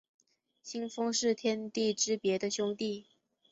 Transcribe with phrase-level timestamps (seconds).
[0.63, 3.05] 清风是天地之别的兄弟。